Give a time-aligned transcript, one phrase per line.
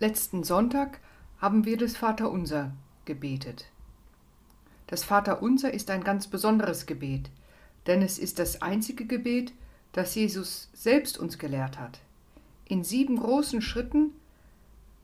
[0.00, 1.00] Letzten Sonntag
[1.38, 2.70] haben wir das Vaterunser
[3.04, 3.66] gebetet.
[4.86, 7.30] Das Vaterunser ist ein ganz besonderes Gebet,
[7.88, 9.52] denn es ist das einzige Gebet,
[9.90, 11.98] das Jesus selbst uns gelehrt hat.
[12.64, 14.12] In sieben großen Schritten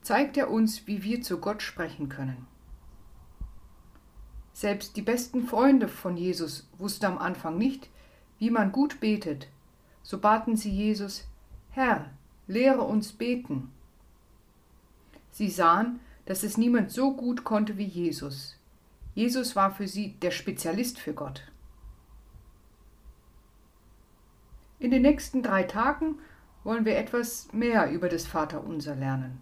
[0.01, 2.47] zeigt er uns, wie wir zu Gott sprechen können.
[4.53, 7.91] Selbst die besten Freunde von Jesus wussten am Anfang nicht,
[8.39, 9.49] wie man gut betet.
[10.05, 11.25] So baten sie Jesus,
[11.71, 12.11] Herr,
[12.47, 13.74] lehre uns beten.
[15.35, 18.57] Sie sahen, dass es niemand so gut konnte wie Jesus.
[19.17, 21.51] Jesus war für sie der Spezialist für Gott.
[24.79, 26.21] In den nächsten drei Tagen
[26.63, 29.41] wollen wir etwas mehr über das Vaterunser lernen.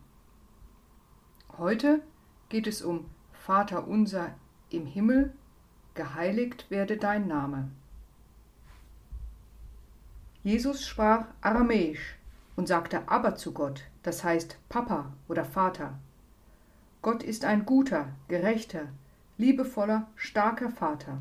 [1.59, 2.01] Heute
[2.49, 4.35] geht es um Vaterunser
[4.71, 5.35] im Himmel,
[5.93, 7.71] geheiligt werde dein Name.
[10.43, 12.16] Jesus sprach aramäisch
[12.57, 15.98] und sagte aber zu Gott, das heißt Papa oder Vater.
[17.02, 18.88] Gott ist ein guter, gerechter,
[19.38, 21.18] liebevoller, starker Vater.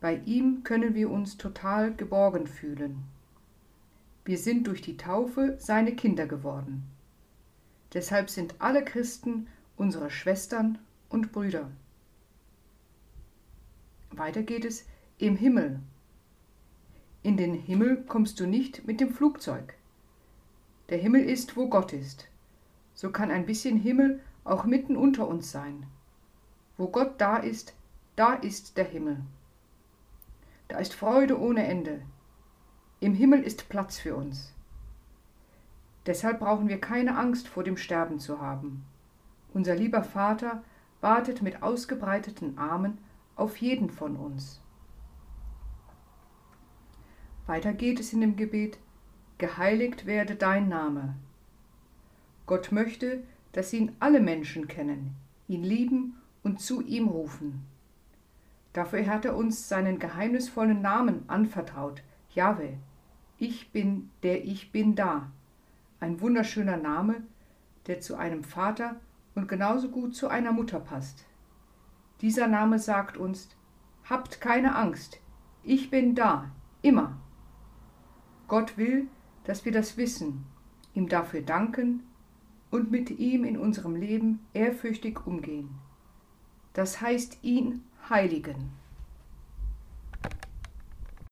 [0.00, 3.04] Bei ihm können wir uns total geborgen fühlen.
[4.24, 6.84] Wir sind durch die Taufe seine Kinder geworden.
[7.92, 11.70] Deshalb sind alle Christen unsere Schwestern und Brüder.
[14.10, 14.86] Weiter geht es
[15.18, 15.80] im Himmel.
[17.22, 19.74] In den Himmel kommst du nicht mit dem Flugzeug.
[20.90, 22.28] Der Himmel ist, wo Gott ist.
[22.94, 25.86] So kann ein bisschen Himmel auch mitten unter uns sein.
[26.76, 27.74] Wo Gott da ist,
[28.16, 29.20] da ist der Himmel.
[30.66, 32.02] Da ist Freude ohne Ende.
[32.98, 34.52] Im Himmel ist Platz für uns.
[36.06, 38.84] Deshalb brauchen wir keine Angst vor dem Sterben zu haben.
[39.54, 40.62] Unser lieber Vater
[41.00, 42.98] wartet mit ausgebreiteten Armen
[43.36, 44.60] auf jeden von uns.
[47.46, 48.78] Weiter geht es in dem Gebet,
[49.40, 51.16] geheiligt werde dein Name.
[52.46, 55.16] Gott möchte, dass ihn alle Menschen kennen,
[55.48, 57.66] ihn lieben und zu ihm rufen.
[58.72, 62.02] Dafür hat er uns seinen geheimnisvollen Namen anvertraut,
[62.34, 62.74] Jahwe.
[63.38, 65.32] Ich bin, der ich bin da.
[65.98, 67.22] Ein wunderschöner Name,
[67.86, 69.00] der zu einem Vater
[69.34, 71.24] und genauso gut zu einer Mutter passt.
[72.20, 73.48] Dieser Name sagt uns,
[74.04, 75.18] habt keine Angst,
[75.62, 76.50] ich bin da,
[76.82, 77.16] immer.
[78.46, 79.08] Gott will,
[79.50, 80.44] dass wir das wissen,
[80.94, 82.04] ihm dafür danken
[82.70, 85.70] und mit ihm in unserem Leben ehrfürchtig umgehen.
[86.72, 88.70] Das heißt ihn heiligen.